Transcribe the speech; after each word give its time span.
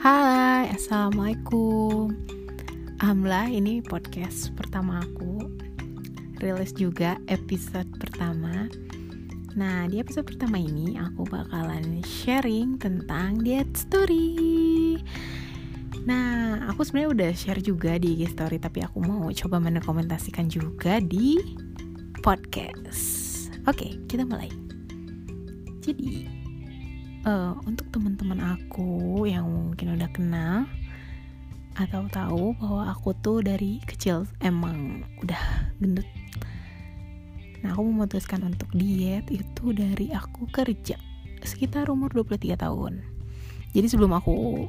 Hai, 0.00 0.72
Assalamualaikum. 0.72 2.16
Alhamdulillah 3.04 3.52
ini 3.52 3.84
podcast 3.84 4.48
pertama 4.56 5.04
aku. 5.04 5.44
Rilis 6.40 6.72
juga 6.72 7.20
episode 7.28 7.84
pertama. 8.00 8.64
Nah 9.60 9.84
di 9.92 10.00
episode 10.00 10.24
pertama 10.24 10.56
ini 10.56 10.96
aku 10.96 11.28
bakalan 11.28 12.00
sharing 12.00 12.80
tentang 12.80 13.44
diet 13.44 13.68
story. 13.76 14.96
Nah 16.08 16.64
aku 16.72 16.80
sebenarnya 16.80 17.10
udah 17.12 17.30
share 17.36 17.60
juga 17.60 18.00
di 18.00 18.16
IG 18.16 18.32
story 18.32 18.56
Tapi 18.56 18.80
aku 18.80 19.04
mau 19.04 19.28
coba 19.28 19.60
mendokumentasikan 19.60 20.48
juga 20.48 20.96
di 21.04 21.36
podcast. 22.24 23.52
Oke 23.68 24.00
kita 24.08 24.24
mulai. 24.24 24.48
Jadi 25.84 26.39
uh, 27.24 27.56
untuk 27.68 27.88
teman-teman 27.92 28.40
aku 28.56 29.24
yang 29.28 29.48
mungkin 29.48 29.96
udah 29.96 30.10
kenal 30.12 30.64
atau 31.78 32.04
tahu 32.12 32.52
bahwa 32.60 32.92
aku 32.92 33.16
tuh 33.20 33.40
dari 33.40 33.80
kecil 33.84 34.28
emang 34.44 35.06
udah 35.24 35.40
gendut. 35.80 36.06
Nah, 37.60 37.76
aku 37.76 37.82
memutuskan 37.84 38.40
untuk 38.44 38.72
diet 38.72 39.28
itu 39.28 39.72
dari 39.76 40.12
aku 40.12 40.48
kerja 40.48 40.96
sekitar 41.44 41.88
umur 41.88 42.12
23 42.12 42.56
tahun. 42.56 43.00
Jadi 43.72 43.86
sebelum 43.86 44.12
aku 44.16 44.66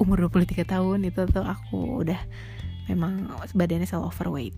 umur 0.00 0.28
23 0.28 0.66
tahun 0.66 1.08
itu 1.08 1.24
tuh 1.30 1.44
aku 1.44 2.04
udah 2.04 2.20
memang 2.90 3.32
badannya 3.56 3.86
selalu 3.86 4.08
overweight. 4.10 4.56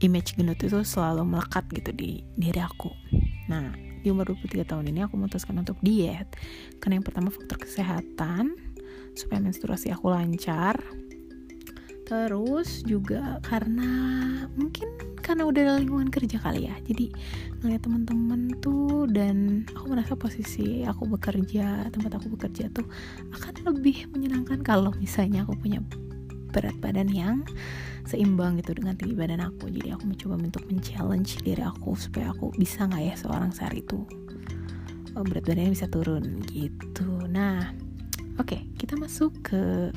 Image 0.00 0.36
gendut 0.36 0.60
itu 0.64 0.80
selalu 0.80 1.28
melekat 1.28 1.68
gitu 1.72 1.92
di 1.92 2.24
diri 2.36 2.60
aku. 2.60 2.88
Nah, 3.52 3.72
di 4.00 4.08
umur 4.12 4.32
23 4.32 4.64
tahun 4.64 4.84
ini 4.90 5.06
aku 5.06 5.14
memutuskan 5.16 5.56
untuk 5.60 5.76
diet. 5.84 6.28
Karena 6.80 7.00
yang 7.00 7.06
pertama 7.06 7.28
faktor 7.28 7.60
kesehatan 7.60 8.56
supaya 9.14 9.40
menstruasi 9.40 9.92
aku 9.92 10.10
lancar. 10.10 10.76
Terus 12.10 12.82
juga 12.82 13.38
karena 13.46 13.86
mungkin 14.58 14.90
karena 15.22 15.46
udah 15.46 15.78
lingkungan 15.78 16.10
kerja 16.10 16.42
kali 16.42 16.66
ya. 16.66 16.74
Jadi 16.82 17.14
ngeliat 17.62 17.86
teman-teman 17.86 18.50
tuh 18.58 19.06
dan 19.06 19.62
aku 19.70 19.94
merasa 19.94 20.18
posisi 20.18 20.82
aku 20.82 21.06
bekerja 21.06 21.86
tempat 21.94 22.18
aku 22.18 22.34
bekerja 22.34 22.66
tuh 22.74 22.88
akan 23.30 23.54
lebih 23.70 24.10
menyenangkan 24.10 24.58
kalau 24.66 24.90
misalnya 24.98 25.46
aku 25.46 25.54
punya 25.54 25.78
berat 26.50 26.76
badan 26.82 27.08
yang 27.10 27.46
seimbang 28.04 28.58
gitu 28.58 28.74
dengan 28.74 28.98
tinggi 28.98 29.14
badan 29.14 29.40
aku. 29.42 29.70
Jadi 29.70 29.94
aku 29.94 30.04
mencoba 30.10 30.34
untuk 30.38 30.66
men-challenge 30.66 31.46
diri 31.46 31.62
aku 31.62 31.94
supaya 31.94 32.34
aku 32.34 32.50
bisa 32.58 32.90
nggak 32.90 33.02
ya 33.06 33.14
seorang 33.14 33.50
sehari 33.54 33.86
itu 33.86 34.02
oh, 35.14 35.24
berat 35.26 35.46
badannya 35.46 35.72
bisa 35.72 35.86
turun 35.90 36.42
gitu. 36.50 37.06
Nah 37.30 37.70
oke 38.38 38.46
okay, 38.46 38.60
kita 38.78 38.98
masuk 38.98 39.34
ke 39.42 39.94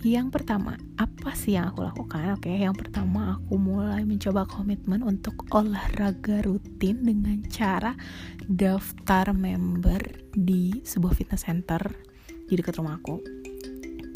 yang 0.00 0.32
pertama. 0.32 0.80
Apa 0.96 1.36
sih 1.36 1.60
yang 1.60 1.68
aku 1.68 1.84
lakukan? 1.84 2.32
Oke 2.32 2.48
okay, 2.48 2.64
yang 2.64 2.72
pertama 2.72 3.36
aku 3.36 3.60
mulai 3.60 4.00
mencoba 4.08 4.48
komitmen 4.48 5.04
untuk 5.04 5.44
olahraga 5.52 6.40
rutin 6.40 7.04
dengan 7.04 7.44
cara 7.52 7.92
daftar 8.48 9.36
member 9.36 10.00
di 10.32 10.80
sebuah 10.80 11.12
fitness 11.12 11.44
center 11.44 11.84
di 12.48 12.56
dekat 12.56 12.80
rumah 12.80 12.96
aku. 12.96 13.20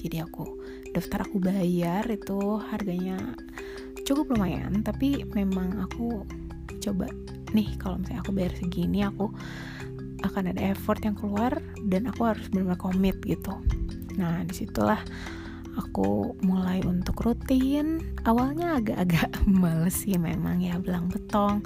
Jadi 0.00 0.24
aku 0.24 0.63
daftar 0.94 1.26
aku 1.26 1.42
bayar 1.42 2.06
itu 2.06 2.62
harganya 2.70 3.18
cukup 4.06 4.38
lumayan 4.38 4.86
tapi 4.86 5.26
memang 5.34 5.82
aku 5.82 6.22
coba 6.78 7.10
nih 7.50 7.74
kalau 7.80 7.98
misalnya 7.98 8.20
aku 8.22 8.32
bayar 8.32 8.52
segini 8.54 9.02
aku 9.02 9.28
akan 10.24 10.54
ada 10.56 10.72
effort 10.72 11.00
yang 11.04 11.14
keluar 11.14 11.52
dan 11.90 12.08
aku 12.08 12.24
harus 12.24 12.48
benar-benar 12.48 12.80
komit 12.80 13.16
gitu. 13.28 13.52
Nah 14.16 14.40
di 14.48 14.54
situlah 14.56 14.98
aku 15.76 16.32
mulai 16.40 16.80
untuk 16.86 17.20
rutin. 17.20 18.00
Awalnya 18.24 18.80
agak-agak 18.80 19.30
males 19.60 19.94
sih 20.00 20.16
memang 20.16 20.64
ya 20.64 20.80
belang 20.80 21.12
betong 21.12 21.60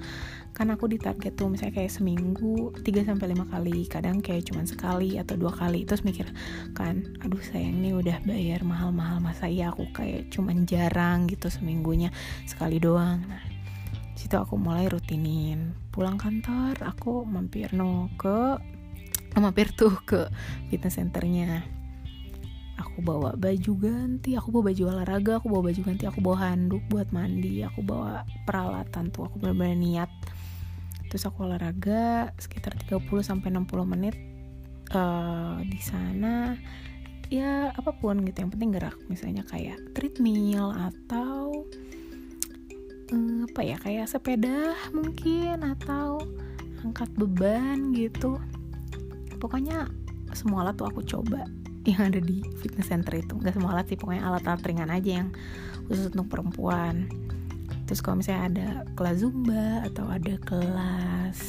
kan 0.58 0.74
aku 0.74 0.90
ditarget 0.90 1.38
tuh 1.38 1.46
misalnya 1.46 1.78
kayak 1.78 1.94
seminggu 1.94 2.74
3 2.82 3.06
sampai 3.06 3.30
lima 3.30 3.46
kali 3.46 3.86
kadang 3.86 4.18
kayak 4.18 4.50
cuma 4.50 4.66
sekali 4.66 5.14
atau 5.14 5.38
dua 5.38 5.54
kali. 5.54 5.86
Terus 5.86 6.02
mikir 6.02 6.26
kan 6.74 7.06
aduh 7.22 7.38
sayang 7.38 7.78
nih 7.78 7.94
udah 7.94 8.18
bayar 8.26 8.66
mahal-mahal 8.66 9.22
masa 9.22 9.46
iya 9.46 9.70
aku 9.70 9.86
kayak 9.94 10.34
cuman 10.34 10.66
jarang 10.66 11.30
gitu 11.30 11.46
seminggunya 11.46 12.10
sekali 12.50 12.82
doang. 12.82 13.22
Nah 13.22 13.38
situ 14.18 14.34
aku 14.34 14.58
mulai 14.58 14.90
rutinin. 14.90 15.78
Pulang 15.94 16.18
kantor 16.18 16.74
aku 16.82 17.22
mampir 17.22 17.70
no 17.70 18.10
ke 18.18 18.58
mampir 19.38 19.70
tuh 19.78 19.94
ke 20.02 20.26
fitness 20.74 20.98
centernya. 20.98 21.62
Aku 22.82 22.98
bawa 22.98 23.38
baju 23.38 23.72
ganti 23.78 24.34
aku 24.34 24.50
bawa 24.58 24.74
baju 24.74 24.82
olahraga 24.90 25.38
aku 25.38 25.46
bawa 25.50 25.70
baju 25.70 25.80
ganti 25.86 26.04
aku 26.10 26.18
bawa 26.18 26.50
handuk 26.50 26.82
buat 26.90 27.10
mandi 27.14 27.62
aku 27.62 27.82
bawa 27.82 28.26
peralatan 28.42 29.14
tuh 29.14 29.26
aku 29.26 29.38
benar-benar 29.38 29.78
niat 29.78 30.10
terus 31.08 31.24
aku 31.24 31.48
olahraga 31.48 32.30
sekitar 32.36 32.76
30 32.76 33.02
sampai 33.24 33.48
60 33.50 33.92
menit 33.96 34.16
uh, 34.92 35.60
di 35.64 35.80
sana. 35.80 36.56
Ya 37.28 37.76
apa 37.76 37.92
pun 37.92 38.24
gitu 38.24 38.40
yang 38.40 38.52
penting 38.52 38.72
gerak 38.72 38.96
misalnya 39.12 39.44
kayak 39.44 39.76
treadmill 39.92 40.72
atau 40.72 41.68
uh, 43.12 43.38
apa 43.44 43.60
ya 43.60 43.76
kayak 43.76 44.08
sepeda 44.08 44.72
mungkin 44.96 45.60
atau 45.64 46.24
angkat 46.84 47.08
beban 47.16 47.92
gitu. 47.92 48.40
Pokoknya 49.36 49.88
semua 50.32 50.64
alat 50.64 50.76
tuh 50.76 50.88
aku 50.88 51.04
coba 51.04 51.44
yang 51.88 52.12
ada 52.12 52.20
di 52.20 52.44
fitness 52.60 52.92
center 52.92 53.16
itu. 53.16 53.36
Nggak 53.36 53.56
semua 53.56 53.76
alat 53.76 53.86
sih 53.88 53.96
pokoknya 53.96 54.24
alat-alat 54.24 54.62
ringan 54.64 54.92
aja 54.92 55.24
yang 55.24 55.28
khusus 55.88 56.12
untuk 56.12 56.28
perempuan 56.28 57.08
terus 57.88 58.04
kalau 58.04 58.20
misalnya 58.20 58.44
ada 58.52 58.68
kelas 58.92 59.24
zumba 59.24 59.80
atau 59.88 60.04
ada 60.12 60.36
kelas 60.44 61.40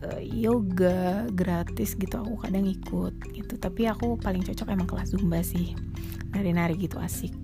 uh, 0.00 0.22
yoga 0.24 1.28
gratis 1.28 1.92
gitu 1.92 2.16
aku 2.16 2.40
kadang 2.40 2.64
ikut 2.64 3.12
gitu. 3.36 3.60
Tapi 3.60 3.84
aku 3.84 4.16
paling 4.16 4.40
cocok 4.40 4.72
emang 4.72 4.88
kelas 4.88 5.12
zumba 5.12 5.44
sih. 5.44 5.76
Nari-nari 6.32 6.80
gitu 6.80 6.96
asik. 6.96 7.36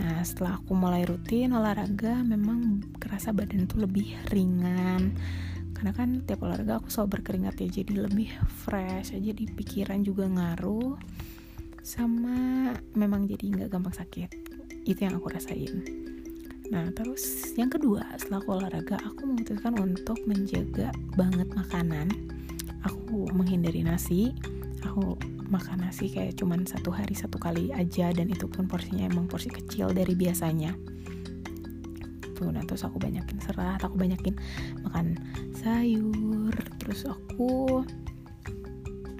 Nah 0.00 0.24
setelah 0.24 0.56
aku 0.56 0.72
mulai 0.72 1.04
rutin 1.04 1.52
olahraga 1.52 2.24
memang 2.24 2.80
kerasa 2.96 3.36
badan 3.36 3.68
tuh 3.68 3.84
lebih 3.84 4.16
ringan. 4.32 5.12
Karena 5.76 5.92
kan 5.92 6.24
tiap 6.24 6.48
olahraga 6.48 6.80
aku 6.80 6.88
selalu 6.88 7.20
berkeringat 7.20 7.60
ya 7.60 7.84
jadi 7.84 8.08
lebih 8.08 8.32
fresh 8.64 9.12
aja 9.12 9.30
di 9.36 9.44
pikiran 9.44 10.00
juga 10.00 10.32
ngaruh. 10.32 10.96
Sama 11.84 12.72
memang 12.96 13.28
jadi 13.28 13.52
nggak 13.52 13.68
gampang 13.68 13.92
sakit. 13.92 14.32
Itu 14.88 15.04
yang 15.04 15.20
aku 15.20 15.28
rasain 15.28 16.13
Nah, 16.72 16.88
terus 16.96 17.52
yang 17.60 17.68
kedua, 17.68 18.00
setelah 18.16 18.40
aku 18.40 18.50
olahraga, 18.56 18.96
aku 19.04 19.28
memutuskan 19.28 19.76
untuk 19.76 20.16
menjaga 20.24 20.88
banget 21.12 21.48
makanan. 21.52 22.08
Aku 22.88 23.28
menghindari 23.36 23.84
nasi. 23.84 24.32
Aku 24.84 25.16
makan 25.48 25.84
nasi 25.84 26.08
kayak 26.08 26.40
cuman 26.40 26.64
satu 26.64 26.88
hari 26.88 27.12
satu 27.12 27.36
kali 27.36 27.68
aja 27.76 28.08
dan 28.12 28.32
itu 28.32 28.48
pun 28.48 28.64
porsinya 28.64 29.04
emang 29.04 29.28
porsi 29.28 29.52
kecil 29.52 29.92
dari 29.92 30.16
biasanya. 30.16 30.72
Tuh, 32.34 32.50
nah 32.50 32.64
terus 32.66 32.82
aku 32.82 32.96
banyakin 32.98 33.38
serat, 33.44 33.84
aku 33.84 33.94
banyakin 33.94 34.34
makan 34.82 35.14
sayur, 35.54 36.52
terus 36.82 37.06
aku 37.06 37.84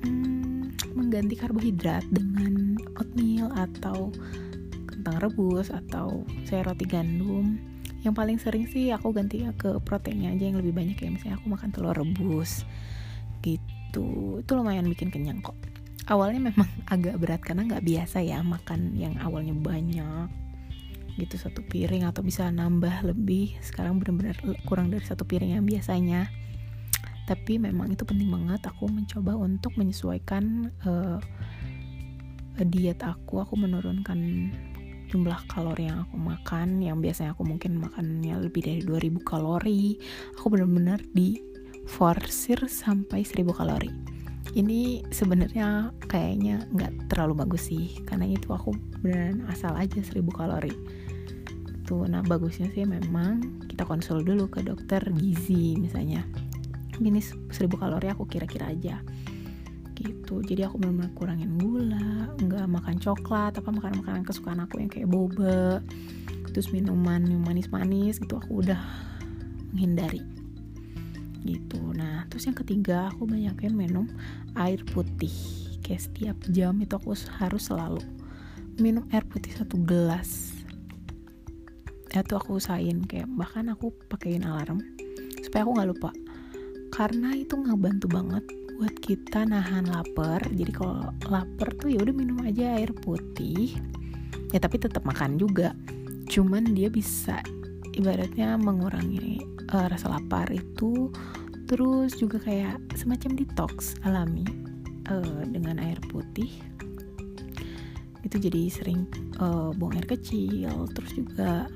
hmm, 0.02 0.74
mengganti 0.96 1.38
karbohidrat 1.38 2.02
dengan 2.10 2.80
oatmeal 2.98 3.52
atau 3.54 4.10
kentang 5.04 5.20
rebus 5.20 5.68
atau 5.68 6.24
saya 6.48 6.64
roti 6.64 6.88
gandum. 6.88 7.60
Yang 8.00 8.14
paling 8.16 8.38
sering 8.40 8.64
sih 8.64 8.88
aku 8.88 9.12
ganti 9.12 9.44
ke 9.52 9.76
proteinnya 9.84 10.32
aja 10.32 10.48
yang 10.48 10.56
lebih 10.56 10.72
banyak 10.72 10.96
ya 10.96 11.12
misalnya 11.12 11.36
aku 11.36 11.52
makan 11.52 11.68
telur 11.76 11.92
rebus 11.92 12.64
gitu. 13.44 14.40
Itu 14.40 14.50
lumayan 14.56 14.88
bikin 14.88 15.12
kenyang 15.12 15.44
kok. 15.44 15.52
Awalnya 16.08 16.48
memang 16.48 16.68
agak 16.96 17.20
berat 17.20 17.44
karena 17.44 17.68
nggak 17.68 17.84
biasa 17.84 18.24
ya 18.24 18.40
makan 18.40 18.96
yang 18.96 19.20
awalnya 19.20 19.52
banyak 19.52 20.32
gitu 21.14 21.38
satu 21.38 21.62
piring 21.68 22.08
atau 22.08 22.24
bisa 22.24 22.48
nambah 22.48 23.04
lebih. 23.04 23.60
Sekarang 23.60 24.00
benar-benar 24.00 24.40
kurang 24.64 24.88
dari 24.88 25.04
satu 25.04 25.28
piring 25.28 25.60
yang 25.60 25.68
biasanya. 25.68 26.32
Tapi 27.28 27.60
memang 27.60 27.92
itu 27.92 28.08
penting 28.08 28.32
banget 28.32 28.64
aku 28.64 28.88
mencoba 28.88 29.36
untuk 29.36 29.76
menyesuaikan 29.76 30.72
uh, 30.88 31.20
diet 32.62 33.00
aku 33.04 33.40
aku 33.40 33.56
menurunkan 33.56 34.48
jumlah 35.10 35.38
kalori 35.50 35.90
yang 35.90 36.04
aku 36.08 36.16
makan 36.16 36.80
yang 36.80 36.98
biasanya 36.98 37.36
aku 37.36 37.44
mungkin 37.46 37.80
makannya 37.80 38.34
lebih 38.40 38.64
dari 38.64 38.80
2000 38.82 39.20
kalori 39.22 39.98
aku 40.38 40.46
benar-benar 40.52 41.00
di 41.12 41.38
forsir 41.84 42.58
sampai 42.64 43.22
1000 43.24 43.52
kalori. 43.52 43.90
Ini 44.54 45.02
sebenarnya 45.10 45.90
kayaknya 46.06 46.64
nggak 46.70 47.10
terlalu 47.10 47.44
bagus 47.44 47.68
sih 47.68 47.98
karena 48.06 48.30
itu 48.30 48.48
aku 48.54 48.72
beneran 49.02 49.44
asal 49.50 49.74
aja 49.74 49.98
1000 50.00 50.24
kalori. 50.30 50.72
Tuh 51.84 52.08
nah 52.08 52.24
bagusnya 52.24 52.70
sih 52.72 52.88
memang 52.88 53.66
kita 53.68 53.84
konsul 53.84 54.24
dulu 54.24 54.48
ke 54.48 54.64
dokter 54.64 55.02
gizi 55.18 55.76
misalnya. 55.76 56.24
Ini 57.02 57.20
1000 57.50 57.50
kalori 57.74 58.06
aku 58.08 58.24
kira-kira 58.30 58.70
aja 58.70 59.02
gitu. 60.04 60.44
Jadi 60.44 60.68
aku 60.68 60.76
benar-benar 60.76 61.12
kurangin 61.16 61.56
gula 61.56 62.28
nggak 62.36 62.66
makan 62.68 62.96
coklat 63.00 63.56
apa 63.56 63.68
makanan 63.72 64.04
makanan 64.04 64.22
kesukaan 64.28 64.60
aku 64.60 64.84
yang 64.84 64.92
kayak 64.92 65.08
boba 65.08 65.80
terus 66.52 66.70
minuman 66.70 67.24
manis-manis 67.42 68.20
gitu 68.20 68.36
aku 68.38 68.60
udah 68.62 68.78
menghindari. 69.72 70.22
Gitu. 71.42 71.80
Nah 71.96 72.28
terus 72.28 72.44
yang 72.44 72.56
ketiga 72.56 73.08
aku 73.10 73.24
banyakin 73.24 73.72
minum 73.72 74.06
air 74.54 74.84
putih. 74.92 75.32
Kayak 75.84 76.08
setiap 76.08 76.36
jam 76.52 76.76
itu 76.80 76.94
aku 76.96 77.16
harus 77.40 77.68
selalu 77.68 78.00
minum 78.78 79.04
air 79.10 79.24
putih 79.24 79.56
satu 79.56 79.80
gelas. 79.82 80.52
Itu 82.14 82.38
aku 82.38 82.62
usahain 82.62 83.02
kayak 83.10 83.26
bahkan 83.34 83.66
aku 83.74 83.90
pakein 84.06 84.46
alarm 84.46 84.78
supaya 85.42 85.66
aku 85.66 85.72
nggak 85.74 85.90
lupa. 85.90 86.10
Karena 86.94 87.34
itu 87.34 87.58
ngebantu 87.58 88.06
banget 88.06 88.46
buat 88.78 88.94
kita 88.98 89.46
nahan 89.46 89.86
lapar. 89.86 90.42
Jadi 90.50 90.72
kalau 90.74 91.06
lapar 91.30 91.70
tuh 91.78 91.94
ya 91.94 92.02
udah 92.02 92.14
minum 92.14 92.42
aja 92.42 92.74
air 92.74 92.90
putih. 92.90 93.74
Ya 94.50 94.58
tapi 94.58 94.82
tetap 94.82 95.06
makan 95.06 95.38
juga. 95.38 95.74
Cuman 96.26 96.74
dia 96.74 96.90
bisa 96.90 97.38
ibaratnya 97.94 98.58
mengurangi 98.58 99.42
uh, 99.70 99.86
rasa 99.86 100.10
lapar 100.10 100.50
itu. 100.50 101.10
Terus 101.70 102.18
juga 102.18 102.42
kayak 102.42 102.98
semacam 102.98 103.30
detox 103.38 103.96
alami 104.02 104.44
uh, 105.08 105.42
dengan 105.46 105.78
air 105.78 105.98
putih. 106.10 106.50
Itu 108.26 108.40
jadi 108.40 108.68
sering 108.72 109.06
uh, 109.38 109.70
buang 109.70 109.94
air 109.94 110.08
kecil. 110.10 110.90
Terus 110.90 111.12
juga 111.14 111.70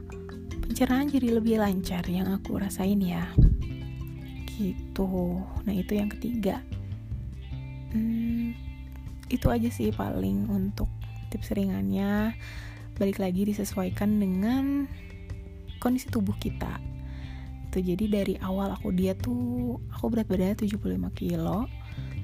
pencernaan 0.67 1.09
jadi 1.09 1.39
lebih 1.39 1.62
lancar 1.62 2.03
yang 2.11 2.27
aku 2.27 2.59
rasain 2.59 2.99
ya. 2.99 3.23
Gitu. 4.59 5.11
Nah 5.62 5.75
itu 5.75 5.94
yang 5.94 6.11
ketiga 6.11 6.59
hmm, 7.93 8.56
itu 9.29 9.46
aja 9.49 9.69
sih 9.69 9.93
paling 9.93 10.49
untuk 10.49 10.88
tips 11.29 11.52
ringannya. 11.52 12.35
Balik 12.99 13.23
lagi 13.23 13.46
disesuaikan 13.46 14.19
dengan 14.19 14.88
kondisi 15.79 16.11
tubuh 16.11 16.35
kita. 16.40 16.81
Itu 17.69 17.85
jadi 17.85 18.05
dari 18.08 18.35
awal 18.40 18.75
aku 18.75 18.90
dia 18.90 19.14
tuh 19.14 19.79
aku 19.93 20.11
berat 20.11 20.26
badannya 20.26 20.56
75 20.58 20.81
kilo 21.14 21.69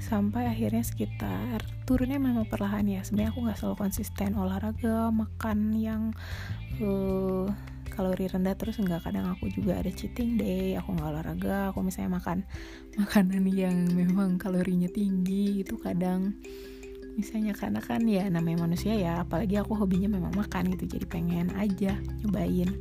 sampai 0.03 0.51
akhirnya 0.51 0.85
sekitar 0.85 1.63
turunnya 1.89 2.19
memang 2.19 2.49
perlahan 2.49 2.85
ya. 2.89 3.01
Sebenarnya 3.07 3.31
aku 3.33 3.41
nggak 3.47 3.59
selalu 3.61 3.77
konsisten 3.79 4.35
olahraga 4.35 5.13
makan 5.15 5.77
yang 5.77 6.03
uh, 6.83 7.49
kalori 7.95 8.27
rendah 8.27 8.59
terus 8.59 8.83
enggak 8.83 9.07
kadang 9.07 9.31
aku 9.31 9.47
juga 9.55 9.79
ada 9.79 9.89
cheating 9.95 10.35
day 10.35 10.75
aku 10.75 10.99
nggak 10.99 11.09
olahraga 11.15 11.71
aku 11.71 11.87
misalnya 11.87 12.19
makan 12.19 12.43
makanan 13.01 13.47
yang 13.47 13.87
memang 13.95 14.37
kalorinya 14.37 14.91
tinggi 14.91 15.63
itu 15.63 15.79
kadang. 15.79 16.35
Misalnya 17.15 17.55
karena 17.55 17.79
kan 17.79 18.03
ya 18.11 18.27
namanya 18.27 18.67
manusia 18.67 18.99
ya 18.99 19.23
apalagi 19.23 19.55
aku 19.55 19.79
hobinya 19.79 20.11
memang 20.11 20.35
makan 20.35 20.75
gitu 20.75 20.99
jadi 20.99 21.07
pengen 21.07 21.55
aja 21.55 21.95
nyobain. 22.27 22.75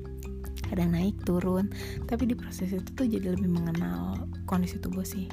Kadang 0.66 0.90
naik 0.98 1.22
turun. 1.22 1.70
Tapi 2.10 2.26
di 2.26 2.34
proses 2.34 2.74
itu 2.74 2.90
tuh 2.98 3.06
jadi 3.06 3.38
lebih 3.38 3.54
mengenal 3.54 4.26
kondisi 4.50 4.82
tubuh 4.82 5.06
sih. 5.06 5.30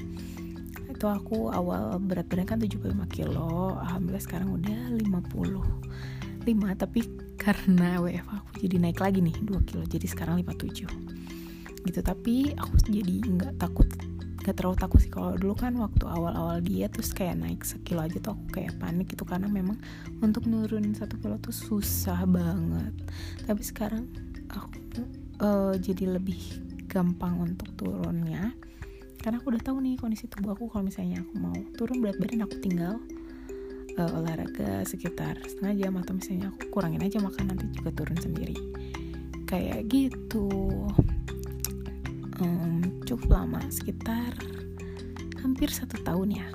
Itu 0.93 1.09
aku 1.09 1.49
awal 1.49 1.97
berat 1.97 2.29
badan 2.29 2.45
kan 2.45 2.59
75 2.61 2.93
kilo 3.09 3.81
alhamdulillah 3.81 4.21
sekarang 4.21 4.53
udah 4.53 4.93
50 5.01 6.20
5 6.45 6.83
tapi 6.83 7.01
karena 7.41 8.01
WFH 8.01 8.33
aku 8.33 8.51
jadi 8.65 8.77
naik 8.81 8.99
lagi 9.01 9.21
nih 9.25 9.37
2 9.45 9.69
kilo 9.69 9.83
jadi 9.89 10.07
sekarang 10.07 10.41
57 10.45 10.87
gitu 11.89 12.01
tapi 12.05 12.53
aku 12.61 12.75
jadi 12.93 13.15
nggak 13.25 13.57
takut 13.57 13.89
nggak 14.41 14.57
terlalu 14.57 14.77
takut 14.81 14.99
sih. 15.05 15.13
Kalau 15.13 15.37
dulu 15.37 15.53
kan 15.53 15.77
waktu 15.77 16.05
awal-awal 16.09 16.65
dia 16.65 16.89
terus 16.89 17.13
kayak 17.13 17.37
naik 17.39 17.61
sekilo 17.61 18.01
aja 18.01 18.17
tuh 18.19 18.35
aku 18.35 18.61
kayak 18.61 18.73
panik 18.81 19.13
gitu 19.13 19.29
karena 19.29 19.47
memang 19.47 19.77
untuk 20.25 20.49
nurunin 20.49 20.97
satu 20.97 21.21
kilo 21.21 21.37
tuh 21.39 21.53
susah 21.53 22.25
banget. 22.25 22.93
Tapi 23.45 23.63
sekarang 23.63 24.09
aku 24.49 25.05
uh, 25.45 25.77
jadi 25.77 26.17
lebih 26.17 26.41
gampang 26.89 27.37
untuk 27.53 27.69
turunnya. 27.77 28.57
Karena 29.21 29.37
aku 29.37 29.53
udah 29.53 29.63
tahu 29.63 29.85
nih 29.85 30.01
kondisi 30.01 30.25
tubuh 30.33 30.57
aku 30.57 30.73
kalau 30.73 30.89
misalnya 30.89 31.21
aku 31.21 31.35
mau 31.37 31.53
turun 31.77 32.01
berat 32.01 32.17
badan 32.17 32.49
aku 32.49 32.57
tinggal 32.65 32.97
uh, 33.99 34.19
olahraga 34.19 34.85
sekitar 34.87 35.39
setengah 35.43 35.75
jam 35.87 35.93
atau 35.99 36.13
misalnya 36.15 36.53
aku 36.53 36.71
kurangin 36.71 37.03
aja 37.03 37.19
makan 37.19 37.51
nanti 37.51 37.67
juga 37.75 37.91
turun 37.97 38.19
sendiri. 38.21 38.57
Kayak 39.49 39.91
gitu. 39.91 40.49
Um, 42.41 43.03
cukup 43.05 43.43
lama 43.43 43.61
sekitar 43.69 44.33
hampir 45.43 45.73
satu 45.73 45.99
tahun 46.07 46.39
ya. 46.39 46.49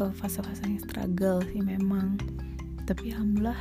Uh, 0.00 0.10
fase-fase 0.16 0.64
yang 0.64 0.80
struggle 0.80 1.44
sih 1.52 1.60
memang. 1.60 2.16
Tapi 2.88 3.12
alhamdulillah 3.12 3.58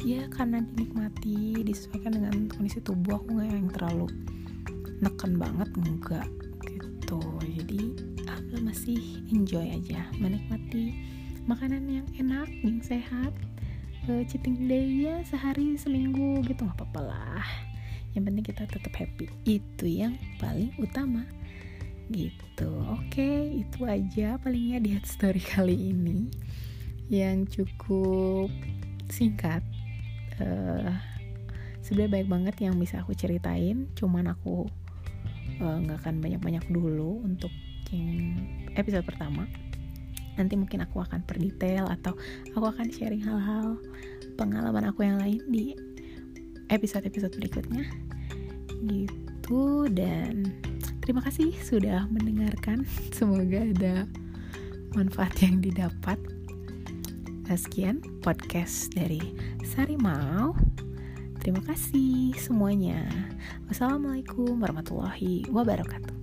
ya 0.00 0.24
karena 0.32 0.64
dinikmati 0.72 1.60
disesuaikan 1.60 2.16
dengan 2.16 2.48
kondisi 2.48 2.80
tubuh 2.80 3.20
aku 3.20 3.36
nggak 3.36 3.48
yang 3.52 3.70
terlalu 3.72 4.06
neken 5.00 5.36
banget 5.36 5.68
enggak 5.76 6.28
gitu. 6.64 7.20
Jadi 7.40 7.80
alhamdulillah 8.24 8.64
masih 8.70 9.00
enjoy 9.32 9.66
aja 9.66 10.06
menikmati 10.20 10.94
makanan 11.50 11.82
yang 11.90 12.06
enak 12.14 12.46
yang 12.62 12.78
sehat. 12.78 13.34
Uh, 14.06 14.22
cheating 14.30 14.70
day 14.70 15.04
ya 15.04 15.20
sehari 15.26 15.74
seminggu 15.74 16.40
gitu 16.46 16.62
nggak 16.62 16.78
apa-apa 16.78 17.10
lah. 17.10 17.46
Yang 18.14 18.22
penting 18.30 18.44
kita 18.46 18.62
tetap 18.70 18.94
happy. 18.94 19.26
Itu 19.42 19.90
yang 19.90 20.14
paling 20.38 20.70
utama. 20.78 21.26
Gitu. 22.06 22.70
Oke 22.94 23.50
itu 23.66 23.82
aja 23.82 24.38
palingnya 24.38 24.78
di 24.78 24.94
story 25.02 25.42
kali 25.52 25.90
ini. 25.90 26.30
Yang 27.10 27.60
cukup 27.60 28.54
singkat. 29.10 29.66
Uh, 30.38 30.94
sebenarnya 31.82 32.22
baik 32.22 32.28
banget 32.30 32.56
yang 32.62 32.78
bisa 32.78 33.02
aku 33.02 33.10
ceritain. 33.18 33.90
Cuman 33.98 34.30
aku 34.30 34.70
eh, 35.58 35.76
nggak 35.82 35.98
uh, 35.98 36.02
akan 36.06 36.22
banyak-banyak 36.22 36.62
dulu 36.70 37.26
untuk 37.26 37.50
yang 37.90 38.38
episode 38.78 39.02
pertama 39.02 39.50
nanti 40.40 40.56
mungkin 40.56 40.80
aku 40.80 41.04
akan 41.04 41.20
perdetail 41.28 41.84
atau 41.92 42.16
aku 42.56 42.64
akan 42.64 42.88
sharing 42.88 43.20
hal-hal 43.20 43.76
pengalaman 44.40 44.88
aku 44.88 45.04
yang 45.04 45.20
lain 45.20 45.44
di 45.52 45.76
episode-episode 46.72 47.36
berikutnya. 47.36 47.84
Gitu 48.88 49.84
dan 49.92 50.48
terima 51.04 51.20
kasih 51.20 51.52
sudah 51.60 52.08
mendengarkan. 52.08 52.88
Semoga 53.16 53.60
ada 53.60 54.08
manfaat 54.96 55.36
yang 55.44 55.60
didapat. 55.60 56.16
Sekian 57.50 57.98
podcast 58.22 58.94
dari 58.94 59.18
Sarimau 59.66 60.54
terima 61.42 61.58
kasih 61.66 62.30
semuanya. 62.38 63.02
Wassalamualaikum 63.66 64.54
warahmatullahi 64.62 65.50
wabarakatuh 65.50 66.19